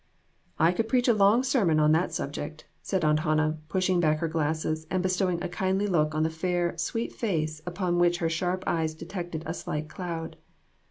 "I 0.57 0.71
could 0.71 0.87
preach 0.89 1.07
a 1.07 1.13
long 1.13 1.43
sermon 1.43 1.79
on 1.79 1.91
that 1.91 2.11
sub 2.11 2.31
ject," 2.31 2.65
said 2.81 3.05
Aunt 3.05 3.19
Hannah, 3.19 3.59
pushing 3.69 3.99
back 3.99 4.17
her 4.17 4.27
glasses 4.27 4.87
and 4.89 5.03
bestowing 5.03 5.43
a 5.43 5.47
kindly 5.47 5.85
look 5.85 6.15
on 6.15 6.23
the 6.23 6.31
fair, 6.31 6.75
sweet 6.79 7.13
face 7.13 7.61
upon 7.67 7.99
which 7.99 8.17
her 8.17 8.27
sharp 8.29 8.63
eyes 8.65 8.95
detected 8.95 9.43
a 9.45 9.53
slight 9.53 9.89
cloud. 9.89 10.37